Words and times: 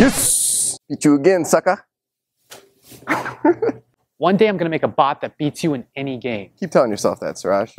Yes! 0.00 0.78
Beat 0.88 1.04
you 1.04 1.14
again, 1.14 1.44
sucker. 1.44 1.84
One 4.16 4.38
day 4.38 4.48
I'm 4.48 4.56
gonna 4.56 4.70
make 4.70 4.82
a 4.82 4.88
bot 4.88 5.20
that 5.20 5.36
beats 5.36 5.62
you 5.62 5.74
in 5.74 5.84
any 5.94 6.16
game. 6.16 6.52
Keep 6.58 6.70
telling 6.70 6.90
yourself 6.90 7.20
that, 7.20 7.36
Siraj. 7.36 7.74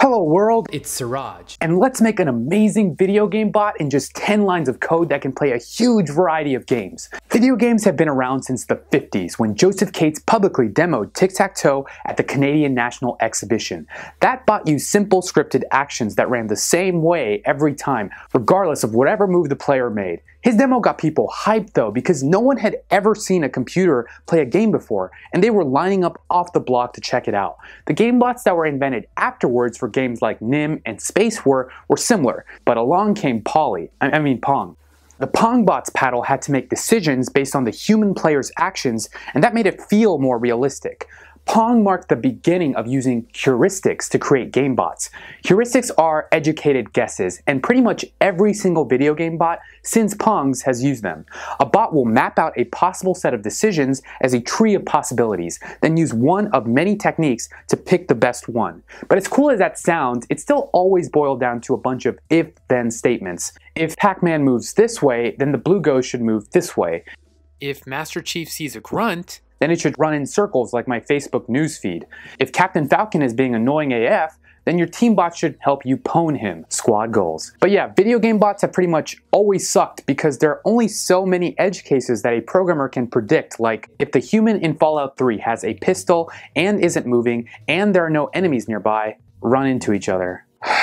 Hello 0.00 0.22
world, 0.22 0.66
it's 0.72 0.88
Siraj. 0.90 1.56
And 1.60 1.78
let's 1.78 2.00
make 2.00 2.20
an 2.20 2.26
amazing 2.26 2.96
video 2.96 3.26
game 3.26 3.50
bot 3.50 3.78
in 3.78 3.90
just 3.90 4.14
10 4.14 4.44
lines 4.44 4.66
of 4.66 4.80
code 4.80 5.10
that 5.10 5.20
can 5.20 5.30
play 5.30 5.52
a 5.52 5.58
huge 5.58 6.08
variety 6.08 6.54
of 6.54 6.64
games. 6.64 7.10
Video 7.28 7.54
games 7.54 7.84
have 7.84 7.98
been 7.98 8.08
around 8.08 8.44
since 8.44 8.64
the 8.64 8.76
50s 8.76 9.34
when 9.38 9.54
Josef 9.54 9.92
Kates 9.92 10.18
publicly 10.18 10.68
demoed 10.68 11.12
tic-tac-toe 11.12 11.86
at 12.06 12.16
the 12.16 12.22
Canadian 12.22 12.72
National 12.72 13.18
Exhibition. 13.20 13.86
That 14.20 14.46
bot 14.46 14.66
used 14.66 14.86
simple 14.86 15.20
scripted 15.20 15.64
actions 15.70 16.14
that 16.14 16.30
ran 16.30 16.46
the 16.46 16.56
same 16.56 17.02
way 17.02 17.42
every 17.44 17.74
time, 17.74 18.08
regardless 18.32 18.82
of 18.82 18.94
whatever 18.94 19.26
move 19.26 19.50
the 19.50 19.56
player 19.56 19.90
made. 19.90 20.22
His 20.42 20.56
demo 20.56 20.80
got 20.80 20.96
people 20.96 21.32
hyped 21.34 21.74
though 21.74 21.90
because 21.90 22.22
no 22.22 22.40
one 22.40 22.56
had 22.56 22.78
ever 22.90 23.14
seen 23.14 23.44
a 23.44 23.48
computer 23.48 24.08
play 24.26 24.40
a 24.40 24.46
game 24.46 24.70
before 24.70 25.10
and 25.32 25.42
they 25.42 25.50
were 25.50 25.64
lining 25.64 26.04
up 26.04 26.20
off 26.30 26.52
the 26.52 26.60
block 26.60 26.94
to 26.94 27.00
check 27.00 27.28
it 27.28 27.34
out. 27.34 27.58
The 27.86 27.92
game 27.92 28.18
bots 28.18 28.44
that 28.44 28.56
were 28.56 28.66
invented 28.66 29.06
afterwards 29.16 29.76
for 29.76 29.88
games 29.88 30.22
like 30.22 30.40
Nim 30.40 30.80
and 30.86 30.98
Spacewar, 30.98 31.68
were 31.88 31.96
similar, 31.96 32.44
but 32.64 32.76
along 32.76 33.14
came 33.14 33.42
Polly, 33.42 33.90
I 34.00 34.18
mean 34.18 34.40
Pong. 34.40 34.76
The 35.18 35.26
Pong 35.26 35.66
bot's 35.66 35.90
paddle 35.90 36.22
had 36.22 36.40
to 36.42 36.52
make 36.52 36.70
decisions 36.70 37.28
based 37.28 37.54
on 37.54 37.64
the 37.64 37.70
human 37.70 38.14
player's 38.14 38.50
actions 38.56 39.10
and 39.34 39.44
that 39.44 39.52
made 39.52 39.66
it 39.66 39.82
feel 39.82 40.18
more 40.18 40.38
realistic. 40.38 41.08
Pong 41.46 41.82
marked 41.82 42.08
the 42.08 42.16
beginning 42.16 42.76
of 42.76 42.86
using 42.86 43.24
heuristics 43.34 44.08
to 44.10 44.18
create 44.18 44.52
game 44.52 44.76
bots. 44.76 45.10
Heuristics 45.44 45.90
are 45.98 46.28
educated 46.30 46.92
guesses, 46.92 47.42
and 47.46 47.62
pretty 47.62 47.80
much 47.80 48.04
every 48.20 48.54
single 48.54 48.84
video 48.84 49.14
game 49.14 49.36
bot 49.36 49.58
since 49.82 50.14
Pong's 50.14 50.62
has 50.62 50.84
used 50.84 51.02
them. 51.02 51.26
A 51.58 51.66
bot 51.66 51.92
will 51.92 52.04
map 52.04 52.38
out 52.38 52.52
a 52.56 52.64
possible 52.64 53.14
set 53.14 53.34
of 53.34 53.42
decisions 53.42 54.00
as 54.20 54.32
a 54.32 54.40
tree 54.40 54.74
of 54.74 54.84
possibilities, 54.84 55.58
then 55.80 55.96
use 55.96 56.14
one 56.14 56.46
of 56.52 56.66
many 56.66 56.94
techniques 56.94 57.48
to 57.68 57.76
pick 57.76 58.06
the 58.06 58.14
best 58.14 58.48
one. 58.48 58.82
But 59.08 59.18
as 59.18 59.26
cool 59.26 59.50
as 59.50 59.58
that 59.58 59.78
sounds, 59.78 60.26
it 60.30 60.38
still 60.38 60.70
always 60.72 61.08
boiled 61.08 61.40
down 61.40 61.60
to 61.62 61.74
a 61.74 61.78
bunch 61.78 62.06
of 62.06 62.18
if-then 62.30 62.92
statements. 62.92 63.52
If 63.74 63.96
Pac-Man 63.96 64.44
moves 64.44 64.74
this 64.74 65.02
way, 65.02 65.34
then 65.38 65.52
the 65.52 65.58
blue 65.58 65.80
ghost 65.80 66.08
should 66.08 66.22
move 66.22 66.50
this 66.50 66.76
way. 66.76 67.04
If 67.60 67.86
Master 67.86 68.22
Chief 68.22 68.48
sees 68.48 68.76
a 68.76 68.80
grunt, 68.80 69.40
then 69.60 69.70
it 69.70 69.80
should 69.80 69.98
run 69.98 70.14
in 70.14 70.26
circles 70.26 70.72
like 70.72 70.88
my 70.88 70.98
Facebook 70.98 71.48
newsfeed. 71.48 72.04
If 72.38 72.52
Captain 72.52 72.88
Falcon 72.88 73.22
is 73.22 73.32
being 73.32 73.54
annoying 73.54 73.92
AF, 73.92 74.38
then 74.64 74.78
your 74.78 74.86
team 74.86 75.14
bot 75.14 75.36
should 75.36 75.56
help 75.60 75.86
you 75.86 75.96
pwn 75.96 76.38
him. 76.38 76.66
Squad 76.68 77.12
goals. 77.12 77.52
But 77.60 77.70
yeah, 77.70 77.92
video 77.96 78.18
game 78.18 78.38
bots 78.38 78.62
have 78.62 78.72
pretty 78.72 78.90
much 78.90 79.16
always 79.30 79.68
sucked 79.68 80.04
because 80.06 80.38
there 80.38 80.50
are 80.50 80.60
only 80.64 80.88
so 80.88 81.24
many 81.24 81.58
edge 81.58 81.84
cases 81.84 82.22
that 82.22 82.34
a 82.34 82.40
programmer 82.40 82.88
can 82.88 83.06
predict, 83.06 83.60
like 83.60 83.88
if 83.98 84.12
the 84.12 84.18
human 84.18 84.60
in 84.60 84.76
Fallout 84.76 85.16
3 85.16 85.38
has 85.38 85.64
a 85.64 85.74
pistol 85.74 86.30
and 86.56 86.80
isn't 86.84 87.06
moving 87.06 87.48
and 87.68 87.94
there 87.94 88.04
are 88.04 88.10
no 88.10 88.26
enemies 88.26 88.68
nearby, 88.68 89.16
run 89.40 89.66
into 89.66 89.92
each 89.92 90.08
other. 90.08 90.46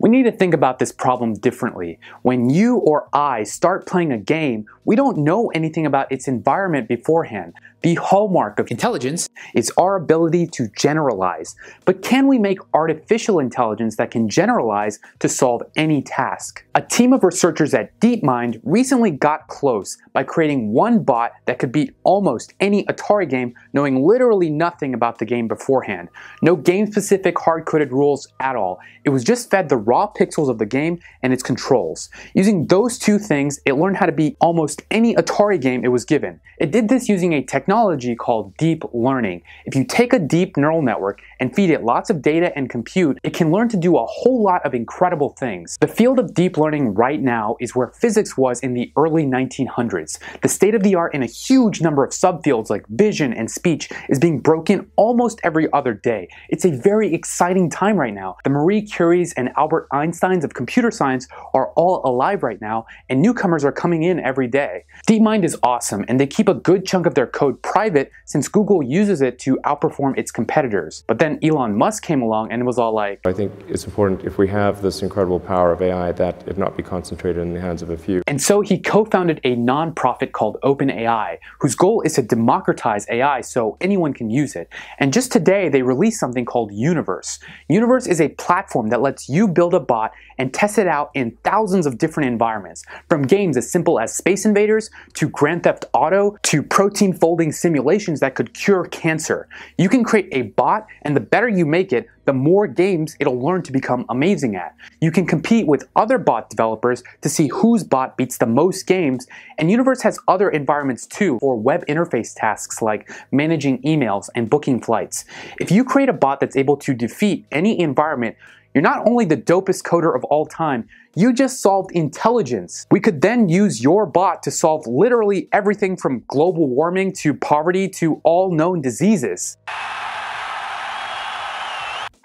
We 0.00 0.10
need 0.10 0.24
to 0.24 0.32
think 0.32 0.54
about 0.54 0.80
this 0.80 0.90
problem 0.90 1.34
differently. 1.34 2.00
When 2.22 2.50
you 2.50 2.76
or 2.78 3.08
I 3.12 3.44
start 3.44 3.86
playing 3.86 4.12
a 4.12 4.18
game, 4.18 4.66
we 4.84 4.96
don't 4.96 5.18
know 5.18 5.50
anything 5.54 5.86
about 5.86 6.10
its 6.10 6.26
environment 6.26 6.88
beforehand. 6.88 7.54
The 7.84 7.96
hallmark 7.96 8.58
of 8.58 8.70
intelligence 8.70 9.28
is 9.54 9.70
our 9.76 9.96
ability 9.96 10.46
to 10.52 10.68
generalize. 10.74 11.54
But 11.84 12.00
can 12.00 12.26
we 12.26 12.38
make 12.38 12.58
artificial 12.72 13.38
intelligence 13.38 13.96
that 13.96 14.10
can 14.10 14.26
generalize 14.26 14.98
to 15.18 15.28
solve 15.28 15.62
any 15.76 16.00
task? 16.00 16.64
A 16.74 16.80
team 16.80 17.12
of 17.12 17.22
researchers 17.22 17.74
at 17.74 18.00
DeepMind 18.00 18.58
recently 18.64 19.10
got 19.10 19.48
close 19.48 19.98
by 20.14 20.22
creating 20.22 20.72
one 20.72 21.02
bot 21.02 21.32
that 21.44 21.58
could 21.58 21.72
beat 21.72 21.94
almost 22.04 22.54
any 22.58 22.86
Atari 22.86 23.28
game 23.28 23.52
knowing 23.74 24.02
literally 24.02 24.48
nothing 24.48 24.94
about 24.94 25.18
the 25.18 25.26
game 25.26 25.46
beforehand. 25.46 26.08
No 26.40 26.56
game-specific 26.56 27.38
hard-coded 27.38 27.92
rules 27.92 28.26
at 28.40 28.56
all. 28.56 28.80
It 29.04 29.10
was 29.10 29.24
just 29.24 29.50
fed 29.50 29.68
the 29.68 29.76
raw 29.76 30.10
pixels 30.10 30.48
of 30.48 30.56
the 30.56 30.64
game 30.64 31.00
and 31.22 31.34
its 31.34 31.42
controls. 31.42 32.08
Using 32.34 32.66
those 32.68 32.98
two 32.98 33.18
things, 33.18 33.60
it 33.66 33.74
learned 33.74 33.98
how 33.98 34.06
to 34.06 34.12
beat 34.12 34.38
almost 34.40 34.80
any 34.90 35.14
Atari 35.16 35.60
game 35.60 35.84
it 35.84 35.88
was 35.88 36.06
given. 36.06 36.40
It 36.58 36.70
did 36.70 36.88
this 36.88 37.10
using 37.10 37.34
a 37.34 37.42
technology 37.42 37.73
technology 37.74 38.14
called 38.14 38.56
deep 38.56 38.84
learning. 38.92 39.42
If 39.66 39.74
you 39.74 39.84
take 39.84 40.12
a 40.12 40.18
deep 40.20 40.56
neural 40.56 40.80
network 40.80 41.20
and 41.40 41.52
feed 41.52 41.70
it 41.70 41.82
lots 41.82 42.08
of 42.08 42.22
data 42.22 42.56
and 42.56 42.70
compute, 42.70 43.18
it 43.24 43.34
can 43.34 43.50
learn 43.50 43.68
to 43.70 43.76
do 43.76 43.96
a 43.96 44.06
whole 44.06 44.44
lot 44.44 44.64
of 44.64 44.74
incredible 44.74 45.30
things. 45.30 45.76
The 45.80 45.88
field 45.88 46.20
of 46.20 46.34
deep 46.34 46.56
learning 46.56 46.94
right 46.94 47.20
now 47.20 47.56
is 47.58 47.74
where 47.74 47.88
physics 47.88 48.36
was 48.36 48.60
in 48.60 48.74
the 48.74 48.92
early 48.96 49.24
1900s. 49.24 50.20
The 50.40 50.48
state 50.48 50.76
of 50.76 50.84
the 50.84 50.94
art 50.94 51.14
in 51.14 51.24
a 51.24 51.26
huge 51.26 51.80
number 51.80 52.04
of 52.04 52.10
subfields 52.12 52.70
like 52.70 52.86
vision 52.90 53.32
and 53.32 53.50
speech 53.50 53.90
is 54.08 54.20
being 54.20 54.38
broken 54.38 54.88
almost 54.94 55.40
every 55.42 55.66
other 55.72 55.94
day. 55.94 56.28
It's 56.50 56.64
a 56.64 56.70
very 56.70 57.12
exciting 57.12 57.70
time 57.70 57.96
right 57.96 58.14
now. 58.14 58.36
The 58.44 58.50
Marie 58.50 58.82
Curies 58.82 59.34
and 59.36 59.50
Albert 59.56 59.88
Einsteins 59.92 60.44
of 60.44 60.54
computer 60.54 60.92
science 60.92 61.26
are 61.54 61.72
all 61.72 62.02
alive 62.04 62.44
right 62.44 62.60
now, 62.60 62.86
and 63.08 63.20
newcomers 63.20 63.64
are 63.64 63.72
coming 63.72 64.04
in 64.04 64.20
every 64.20 64.46
day. 64.46 64.84
DeepMind 65.08 65.42
is 65.42 65.58
awesome, 65.64 66.04
and 66.06 66.20
they 66.20 66.26
keep 66.28 66.48
a 66.48 66.54
good 66.54 66.86
chunk 66.86 67.06
of 67.06 67.16
their 67.16 67.26
code 67.26 67.60
private 67.64 68.12
since 68.26 68.46
Google 68.46 68.82
uses 68.82 69.22
it 69.22 69.38
to 69.40 69.56
outperform 69.64 70.16
its 70.18 70.30
competitors. 70.30 71.02
But 71.06 71.18
then 71.18 71.38
Elon 71.42 71.76
Musk 71.76 72.04
came 72.04 72.20
along 72.20 72.52
and 72.52 72.66
was 72.66 72.78
all 72.78 72.94
like, 72.94 73.20
I 73.24 73.32
think 73.32 73.52
it's 73.68 73.86
important 73.86 74.24
if 74.24 74.36
we 74.36 74.46
have 74.48 74.82
this 74.82 75.02
incredible 75.02 75.40
power 75.40 75.72
of 75.72 75.80
AI 75.80 76.12
that 76.12 76.46
it 76.46 76.58
not 76.58 76.76
be 76.76 76.82
concentrated 76.82 77.42
in 77.42 77.54
the 77.54 77.60
hands 77.60 77.80
of 77.80 77.88
a 77.88 77.96
few. 77.96 78.22
And 78.26 78.40
so 78.40 78.60
he 78.60 78.78
co-founded 78.78 79.40
a 79.44 79.56
nonprofit 79.56 80.32
called 80.32 80.58
OpenAI, 80.62 81.38
whose 81.60 81.74
goal 81.74 82.02
is 82.02 82.12
to 82.14 82.22
democratize 82.22 83.06
AI 83.08 83.40
so 83.40 83.78
anyone 83.80 84.12
can 84.12 84.28
use 84.28 84.54
it. 84.54 84.68
And 84.98 85.12
just 85.12 85.32
today 85.32 85.68
they 85.70 85.82
released 85.82 86.20
something 86.20 86.44
called 86.44 86.70
Universe. 86.72 87.38
Universe 87.68 88.06
is 88.06 88.20
a 88.20 88.28
platform 88.28 88.88
that 88.90 89.00
lets 89.00 89.28
you 89.28 89.48
build 89.48 89.72
a 89.72 89.80
bot 89.80 90.12
and 90.36 90.52
test 90.52 90.78
it 90.78 90.86
out 90.86 91.10
in 91.14 91.36
thousands 91.44 91.86
of 91.86 91.96
different 91.96 92.28
environments, 92.28 92.84
from 93.08 93.22
games 93.22 93.56
as 93.56 93.70
simple 93.70 93.98
as 93.98 94.14
Space 94.14 94.44
Invaders 94.44 94.90
to 95.14 95.28
Grand 95.28 95.62
Theft 95.62 95.86
Auto 95.94 96.36
to 96.42 96.62
protein 96.62 97.12
folding 97.12 97.53
simulations 97.54 98.20
that 98.20 98.34
could 98.34 98.54
cure 98.54 98.84
cancer. 98.86 99.48
You 99.78 99.88
can 99.88 100.04
create 100.04 100.28
a 100.32 100.42
bot, 100.42 100.86
and 101.02 101.16
the 101.16 101.20
better 101.20 101.48
you 101.48 101.64
make 101.66 101.92
it, 101.92 102.08
the 102.24 102.32
more 102.32 102.66
games 102.66 103.16
it'll 103.20 103.40
learn 103.40 103.62
to 103.62 103.72
become 103.72 104.04
amazing 104.08 104.56
at. 104.56 104.74
You 105.00 105.10
can 105.10 105.26
compete 105.26 105.66
with 105.66 105.88
other 105.96 106.18
bot 106.18 106.50
developers 106.50 107.02
to 107.20 107.28
see 107.28 107.48
whose 107.48 107.84
bot 107.84 108.16
beats 108.16 108.38
the 108.38 108.46
most 108.46 108.86
games, 108.86 109.26
and 109.58 109.70
Universe 109.70 110.02
has 110.02 110.18
other 110.28 110.48
environments 110.50 111.06
too 111.06 111.38
for 111.40 111.56
web 111.56 111.84
interface 111.86 112.34
tasks 112.34 112.80
like 112.80 113.10
managing 113.30 113.80
emails 113.82 114.28
and 114.34 114.48
booking 114.48 114.80
flights. 114.80 115.24
If 115.60 115.70
you 115.70 115.84
create 115.84 116.08
a 116.08 116.14
bot 116.14 116.40
that's 116.40 116.56
able 116.56 116.76
to 116.78 116.94
defeat 116.94 117.44
any 117.52 117.78
environment, 117.78 118.36
you're 118.74 118.82
not 118.82 119.06
only 119.06 119.24
the 119.24 119.36
dopest 119.36 119.84
coder 119.84 120.14
of 120.14 120.24
all 120.24 120.46
time, 120.46 120.88
you 121.14 121.32
just 121.32 121.62
solved 121.62 121.92
intelligence. 121.92 122.86
We 122.90 122.98
could 122.98 123.20
then 123.20 123.48
use 123.48 123.80
your 123.80 124.04
bot 124.04 124.42
to 124.42 124.50
solve 124.50 124.84
literally 124.88 125.48
everything 125.52 125.96
from 125.96 126.24
global 126.26 126.66
warming 126.66 127.12
to 127.20 127.34
poverty 127.34 127.88
to 127.90 128.20
all 128.24 128.52
known 128.52 128.80
diseases. 128.80 129.56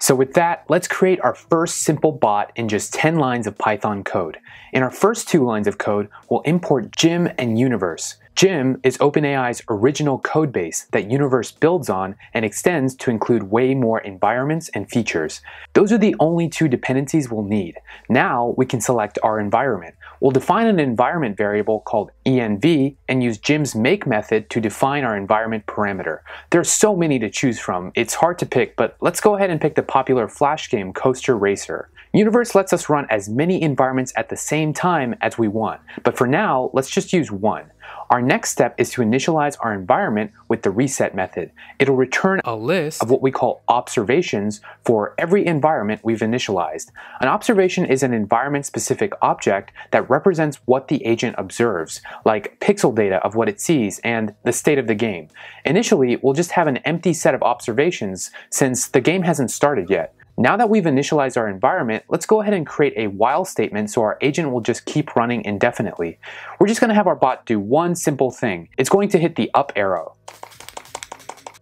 So 0.02 0.14
with 0.14 0.32
that, 0.32 0.64
let's 0.70 0.88
create 0.88 1.20
our 1.20 1.34
first 1.34 1.82
simple 1.82 2.10
bot 2.10 2.52
in 2.56 2.68
just 2.68 2.94
10 2.94 3.16
lines 3.16 3.46
of 3.46 3.58
Python 3.58 4.02
code. 4.02 4.38
In 4.72 4.82
our 4.82 4.90
first 4.90 5.28
two 5.28 5.44
lines 5.44 5.66
of 5.66 5.76
code, 5.76 6.08
we'll 6.30 6.40
import 6.40 6.96
Gym 6.96 7.28
and 7.36 7.58
Universe. 7.58 8.16
Gym 8.34 8.80
is 8.82 8.96
OpenAI's 8.96 9.60
original 9.68 10.18
codebase 10.18 10.88
that 10.92 11.10
Universe 11.10 11.52
builds 11.52 11.90
on 11.90 12.16
and 12.32 12.46
extends 12.46 12.94
to 12.94 13.10
include 13.10 13.42
way 13.42 13.74
more 13.74 14.00
environments 14.00 14.70
and 14.70 14.88
features. 14.88 15.42
Those 15.74 15.92
are 15.92 15.98
the 15.98 16.16
only 16.18 16.48
two 16.48 16.66
dependencies 16.66 17.30
we'll 17.30 17.42
need. 17.42 17.76
Now 18.08 18.54
we 18.56 18.64
can 18.64 18.80
select 18.80 19.18
our 19.22 19.38
environment. 19.38 19.96
We'll 20.20 20.30
define 20.30 20.66
an 20.66 20.78
environment 20.78 21.36
variable 21.36 21.80
called 21.80 22.10
env 22.26 22.94
and 23.08 23.22
use 23.22 23.38
Gym's 23.38 23.74
make 23.74 24.06
method 24.06 24.50
to 24.50 24.60
define 24.60 25.02
our 25.02 25.16
environment 25.16 25.66
parameter. 25.66 26.20
There's 26.50 26.70
so 26.70 26.94
many 26.94 27.18
to 27.18 27.30
choose 27.30 27.58
from, 27.58 27.90
it's 27.94 28.14
hard 28.14 28.38
to 28.40 28.46
pick, 28.46 28.76
but 28.76 28.96
let's 29.00 29.20
go 29.20 29.36
ahead 29.36 29.50
and 29.50 29.60
pick 29.60 29.74
the 29.74 29.82
popular 29.82 30.28
flash 30.28 30.68
game 30.68 30.92
Coaster 30.92 31.36
Racer. 31.36 31.88
Universe 32.12 32.56
lets 32.56 32.72
us 32.72 32.88
run 32.88 33.06
as 33.08 33.28
many 33.28 33.62
environments 33.62 34.12
at 34.16 34.30
the 34.30 34.36
same 34.36 34.72
time 34.72 35.14
as 35.20 35.38
we 35.38 35.46
want, 35.46 35.80
but 36.02 36.18
for 36.18 36.26
now, 36.26 36.70
let's 36.72 36.90
just 36.90 37.12
use 37.12 37.30
one. 37.30 37.70
Our 38.10 38.20
next 38.20 38.50
step 38.50 38.74
is 38.78 38.90
to 38.90 39.02
initialize 39.02 39.56
our 39.60 39.72
environment 39.72 40.32
with 40.48 40.62
the 40.62 40.70
reset 40.70 41.14
method. 41.14 41.52
It'll 41.78 41.94
return 41.94 42.40
a 42.44 42.56
list 42.56 43.00
of 43.00 43.10
what 43.10 43.22
we 43.22 43.30
call 43.30 43.62
observations 43.68 44.60
for 44.84 45.14
every 45.18 45.46
environment 45.46 46.00
we've 46.02 46.18
initialized. 46.18 46.90
An 47.20 47.28
observation 47.28 47.84
is 47.84 48.02
an 48.02 48.12
environment-specific 48.12 49.12
object 49.22 49.70
that 49.92 50.10
represents 50.10 50.58
what 50.64 50.88
the 50.88 51.04
agent 51.06 51.36
observes, 51.38 52.00
like 52.24 52.58
pixel 52.58 52.92
data 52.92 53.16
of 53.24 53.36
what 53.36 53.48
it 53.48 53.60
sees 53.60 54.00
and 54.00 54.34
the 54.42 54.52
state 54.52 54.78
of 54.78 54.88
the 54.88 54.94
game. 54.96 55.28
Initially, 55.64 56.16
we'll 56.16 56.34
just 56.34 56.52
have 56.52 56.66
an 56.66 56.78
empty 56.78 57.12
set 57.12 57.36
of 57.36 57.42
observations 57.44 58.32
since 58.50 58.88
the 58.88 59.00
game 59.00 59.22
hasn't 59.22 59.52
started 59.52 59.88
yet. 59.88 60.12
Now 60.40 60.56
that 60.56 60.70
we've 60.70 60.84
initialized 60.84 61.36
our 61.36 61.50
environment, 61.50 62.04
let's 62.08 62.24
go 62.24 62.40
ahead 62.40 62.54
and 62.54 62.66
create 62.66 62.94
a 62.96 63.08
while 63.08 63.44
statement 63.44 63.90
so 63.90 64.00
our 64.00 64.16
agent 64.22 64.50
will 64.50 64.62
just 64.62 64.86
keep 64.86 65.14
running 65.14 65.44
indefinitely. 65.44 66.18
We're 66.58 66.66
just 66.66 66.80
going 66.80 66.88
to 66.88 66.94
have 66.94 67.06
our 67.06 67.14
bot 67.14 67.44
do 67.44 67.60
one 67.60 67.94
simple 67.94 68.30
thing. 68.30 68.70
It's 68.78 68.88
going 68.88 69.10
to 69.10 69.18
hit 69.18 69.36
the 69.36 69.50
up 69.52 69.70
arrow. 69.76 70.16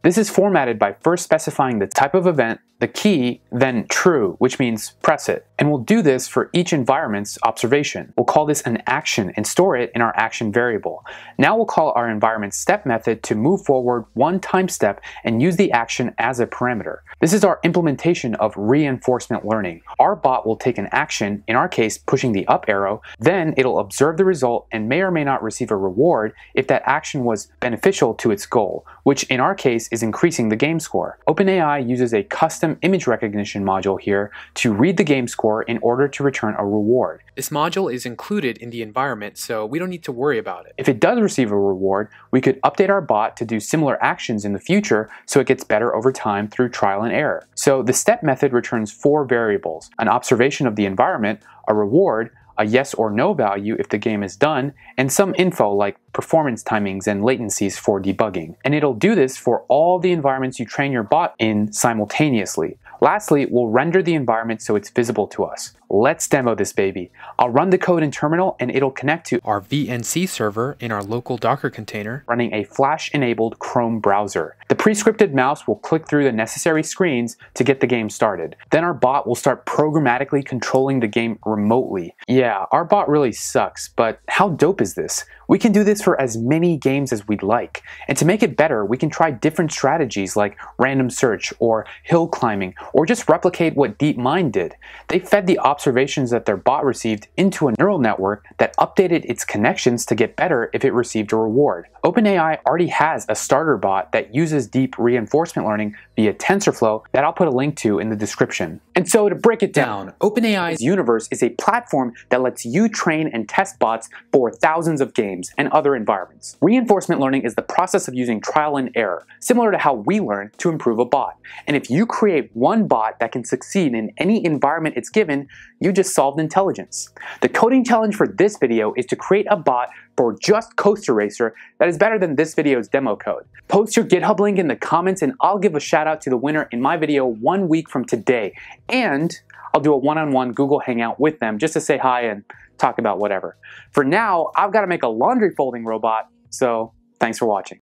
This 0.05 0.17
is 0.17 0.31
formatted 0.31 0.79
by 0.79 0.93
first 1.01 1.25
specifying 1.25 1.81
the 1.81 1.89
type 1.89 2.15
of 2.15 2.29
event, 2.29 2.61
the 2.81 2.89
key, 2.89 3.41
then 3.51 3.87
true, 3.89 4.37
which 4.39 4.59
means 4.59 4.91
press 5.03 5.29
it. 5.29 5.47
And 5.59 5.69
we'll 5.69 5.81
do 5.81 6.03
this 6.03 6.29
for 6.29 6.51
each 6.53 6.73
environment's 6.73 7.37
observation. 7.43 8.13
We'll 8.17 8.25
call 8.25 8.47
this 8.47 8.63
an 8.63 8.81
action 8.87 9.33
and 9.37 9.45
store 9.45 9.77
it 9.77 9.91
in 9.95 10.03
our 10.03 10.15
action 10.17 10.53
variable. 10.53 11.05
Now 11.37 11.57
we'll 11.57 11.67
call 11.67 11.93
our 11.97 12.09
environment 12.09 12.55
step 12.55 12.87
method 12.87 13.25
to 13.25 13.35
move 13.35 13.65
forward 13.65 14.05
one 14.15 14.39
time 14.39 14.69
step 14.69 15.01
and 15.25 15.43
use 15.43 15.57
the 15.57 15.73
action 15.73 16.15
as 16.19 16.39
a 16.39 16.47
parameter. 16.47 16.99
This 17.21 17.33
is 17.33 17.43
our 17.43 17.59
implementation 17.65 18.37
of 18.37 18.55
reinforcement 18.57 19.45
learning. 19.45 19.83
Our 19.99 20.15
bot 20.15 20.47
will 20.47 20.57
take 20.57 20.79
an 20.79 20.89
action, 20.93 21.43
in 21.49 21.57
our 21.57 21.69
case 21.69 21.99
pushing 21.99 22.31
the 22.31 22.47
up 22.47 22.67
arrow, 22.69 23.03
then 23.19 23.55
it'll 23.57 23.81
observe 23.81 24.17
the 24.17 24.25
result 24.25 24.69
and 24.71 24.89
may 24.89 25.01
or 25.01 25.11
may 25.11 25.25
not 25.25 25.43
receive 25.43 25.73
a 25.73 25.77
reward 25.77 26.33
if 26.55 26.69
that 26.69 26.83
action 26.87 27.25
was 27.25 27.49
beneficial 27.59 28.15
to 28.15 28.31
its 28.31 28.47
goal, 28.47 28.87
which 29.03 29.25
in 29.25 29.41
our 29.41 29.57
case 29.57 29.89
is 29.89 30.05
increasing 30.05 30.49
the 30.49 30.57
game 30.57 30.79
score. 30.79 31.19
OpenAI 31.29 31.89
uses 31.89 32.15
a 32.15 32.23
custom 32.23 32.68
image 32.83 33.07
recognition 33.07 33.65
module 33.65 33.99
here 33.99 34.31
to 34.55 34.73
read 34.73 34.97
the 34.97 35.05
game 35.05 35.29
score 35.29 35.63
in 35.63 35.79
order 35.79 36.09
to 36.09 36.23
return 36.23 36.55
a 36.59 36.67
reward. 36.67 37.23
This 37.37 37.49
module 37.49 37.93
is 37.93 38.05
included 38.05 38.59
in 38.59 38.71
the 38.71 38.83
environment, 38.83 39.39
so 39.39 39.65
we 39.65 39.79
don't 39.79 39.89
need 39.89 40.05
to 40.05 40.13
worry 40.13 40.39
about 40.39 40.67
it. 40.67 40.75
If 40.77 40.89
it 40.89 41.01
does 41.01 41.21
receive 41.21 41.51
a 41.51 41.59
reward, 41.59 42.09
we 42.31 42.41
could 42.41 42.61
update 42.63 42.91
our 42.91 43.01
bot 43.01 43.37
to 43.39 43.45
do 43.45 43.61
similar 43.61 44.03
actions 44.03 44.45
in 44.45 44.53
the 44.53 44.61
future 44.61 45.09
so 45.27 45.41
it 45.41 45.47
gets 45.47 45.65
better 45.65 45.95
over 45.95 46.13
time 46.13 46.49
through 46.49 46.71
trial 46.71 47.03
and 47.03 47.13
error. 47.13 47.47
So 47.55 47.83
the 47.83 47.93
step 47.93 48.23
method 48.23 48.53
returns 48.53 48.93
four 48.93 49.25
variables, 49.25 49.91
an 49.99 50.09
observation 50.09 50.67
of 50.67 50.77
the 50.77 50.85
environment, 50.85 51.41
a 51.69 51.75
reward, 51.75 52.31
a 52.59 52.67
yes 52.67 52.93
or 52.95 53.11
no 53.11 53.33
value 53.33 53.77
if 53.79 53.89
the 53.89 53.99
game 53.99 54.23
is 54.23 54.37
done, 54.37 54.75
and 54.97 55.11
some 55.11 55.35
info 55.39 55.73
like 55.73 55.97
performance 56.13 56.63
timings 56.63 57.07
and 57.07 57.23
latencies 57.23 57.79
for 57.79 58.01
debugging. 58.01 58.57
And 58.65 58.75
it'll 58.75 58.95
do 58.95 59.15
this 59.15 59.37
for 59.37 59.65
all 59.69 59.99
the 59.99 60.13
environments 60.13 60.59
you 60.59 60.67
train 60.67 60.93
your 60.93 61.05
bot 61.05 61.35
in 61.39 61.73
simultaneously. 61.73 62.77
Lastly, 63.01 63.47
we'll 63.49 63.69
render 63.69 64.03
the 64.03 64.15
environment 64.15 64.61
so 64.61 64.75
it's 64.75 64.91
visible 64.91 65.29
to 65.29 65.45
us. 65.45 65.73
Let's 65.89 66.27
demo 66.27 66.57
this 66.57 66.73
baby. 66.73 67.13
I'll 67.39 67.49
run 67.49 67.71
the 67.71 67.79
code 67.79 68.03
in 68.03 68.11
terminal 68.11 68.57
and 68.59 68.71
it'll 68.71 68.91
connect 68.91 69.29
to 69.29 69.41
Our 69.45 69.61
VNC 69.61 70.29
server 70.29 70.77
in 70.81 70.91
our 70.91 71.03
local 71.03 71.37
Docker 71.37 71.71
container. 71.71 72.25
running 72.27 72.53
a 72.53 72.65
Flash-enabled 72.65 73.61
Chrome 73.61 74.01
browser. 74.01 74.57
The 74.69 74.75
pre-scripted 74.75 75.33
mouse 75.33 75.67
will 75.67 75.77
click 75.77 76.07
through 76.07 76.25
the 76.25 76.33
necessary 76.33 76.83
screens 76.83 77.39
to 77.55 77.65
get 77.65 77.81
the 77.81 77.87
game 77.87 78.11
started. 78.11 78.55
Then 78.71 78.85
our 78.85 78.93
bot 78.93 79.27
will 79.27 79.35
start 79.35 79.65
programmatically 79.65 80.45
controlling 80.45 81.01
the 81.01 81.07
game 81.07 81.39
remotely. 81.47 82.15
Yeah, 82.29 82.67
our 82.71 82.85
bot 82.85 83.09
really 83.09 83.33
sucks, 83.33 83.89
but 83.89 84.21
how 84.29 84.51
dope 84.51 84.83
is 84.83 84.95
this? 84.95 85.25
We 85.49 85.59
can 85.59 85.73
do 85.73 85.83
this 85.83 86.03
for 86.03 86.21
as 86.21 86.37
many 86.37 86.77
games 86.77 87.11
as 87.11 87.27
we'd 87.27 87.43
like. 87.43 87.83
And 88.07 88.19
to 88.19 88.27
make 88.27 88.43
it 88.43 88.59
better, 88.59 88.85
we 88.85 88.99
can 88.99 89.09
try 89.09 89.31
different 89.31 89.73
strategies 89.73 90.37
like 90.37 90.59
random 90.79 91.09
search 91.09 91.55
or 91.59 91.87
hill 92.03 92.29
climbing, 92.29 92.75
or 92.93 93.07
just 93.07 93.31
replicate 93.31 93.75
what 93.75 93.99
DeepMind 93.99 94.53
did. 94.53 94.75
They 95.09 95.21
fed 95.21 95.47
the 95.47 95.59
observations 95.61 96.29
that 96.31 96.45
their 96.45 96.59
bot 96.59 96.85
received 96.85 97.29
into 97.39 97.69
a 97.69 97.75
neural 97.79 97.99
network 97.99 98.45
that 98.59 98.77
updated 98.77 99.25
its 99.25 99.47
connections 99.47 100.05
to 100.07 100.15
get 100.15 100.37
better 100.37 100.69
if 100.75 100.85
it 100.85 100.93
received 100.93 101.33
a 101.33 101.37
reward. 101.37 101.87
OpenAI 102.05 102.59
already 102.67 102.89
has 102.89 103.25
a 103.31 103.35
starter 103.35 103.79
bot 103.79 104.13
that 104.13 104.35
uses 104.35 104.58
deep 104.67 104.99
reinforcement 104.99 105.67
learning 105.67 105.95
via 106.17 106.35
TensorFlow 106.35 107.05
that 107.13 107.25
I'll 107.25 107.33
put 107.33 107.49
a 107.49 107.53
link 107.53 107.77
to 107.79 107.99
in 107.99 108.11
the 108.11 108.17
description. 108.17 108.81
And 108.95 109.09
so 109.09 109.29
to 109.29 109.35
break 109.35 109.63
it 109.63 109.73
down, 109.73 110.13
OpenAI's 110.21 110.81
universe 110.81 111.29
is 111.31 111.43
a 111.43 111.51
platform 111.51 112.15
that 112.31 112.43
lets 112.43 112.65
you 112.65 112.89
train 112.89 113.31
and 113.33 113.49
test 113.49 113.79
bots 113.79 114.09
for 114.33 114.51
thousands 114.51 115.01
of 115.01 115.15
games 115.15 115.51
and 115.57 115.69
other 115.69 115.95
environments. 115.95 116.57
Reinforcement 116.61 117.21
learning 117.21 117.43
is 117.43 117.55
the 117.55 117.63
process 117.63 118.09
of 118.09 118.15
using 118.15 118.41
trial 118.41 118.77
and 118.77 118.91
error, 118.95 119.27
similar 119.41 119.71
to 119.71 119.79
how 119.79 119.95
we 119.95 120.21
learn 120.21 120.51
to 120.59 120.69
improve 120.69 120.99
a 120.99 121.05
bot. 121.05 121.37
And 121.67 121.77
if 121.77 121.91
you 121.91 122.07
create 122.07 122.51
one 122.55 122.87
bot 122.89 123.21
that 123.21 123.33
can 123.33 123.45
succeed 123.45 123.95
in 123.95 124.13
any 124.19 124.45
environment 124.45 124.97
it's 124.97 125.11
given, 125.11 125.49
you 125.81 125.93
just 125.93 126.15
solved 126.15 126.41
intelligence. 126.41 127.09
The 127.41 127.49
coding 127.49 127.85
challenge 127.85 128.17
for 128.17 128.27
this 128.27 128.57
video 128.59 128.93
is 128.97 129.07
to 129.07 129.17
create 129.17 129.47
a 129.49 129.57
bot 129.57 129.91
for 130.19 130.37
just 130.41 130.75
Coaster 130.75 131.15
Racer 131.15 131.55
that 131.79 131.89
is 131.89 131.97
better 131.97 132.19
than 132.19 132.35
this 132.35 132.53
video's 132.55 132.89
demo 132.89 133.15
code. 133.15 133.45
Post 133.69 133.97
your 133.97 134.05
GitHub 134.05 134.41
link 134.41 134.59
in 134.59 134.67
the 134.67 134.75
comments 134.75 135.23
and 135.23 135.33
I'll 135.41 135.61
give 135.61 135.77
a 135.77 135.81
shout 135.81 136.09
out 136.09 136.21
to 136.23 136.31
the 136.31 136.37
winner 136.37 136.69
in 136.73 136.83
my 136.83 136.97
video 136.97 137.25
one 137.25 137.69
week 137.69 137.89
from 137.89 138.05
today. 138.05 138.53
And 138.89 139.33
I'll 139.73 139.81
do 139.81 139.93
a 139.93 139.97
one-on-one 139.97 140.55
Google 140.55 140.81
Hangout 140.81 141.21
with 141.21 141.39
them 141.39 141.57
just 141.57 141.73
to 141.75 141.81
say 141.81 141.99
hi 141.99 142.23
and 142.23 142.43
talk 142.79 142.99
about 142.99 143.21
whatever. 143.21 143.57
For 143.93 144.03
now, 144.03 144.51
I've 144.57 144.73
got 144.73 144.81
to 144.81 144.89
make 144.89 145.05
a 145.05 145.09
laundry 145.09 145.55
folding 145.55 145.85
robot, 145.85 146.29
so 146.51 146.93
thanks 147.21 147.39
for 147.39 147.47
watching. 147.47 147.77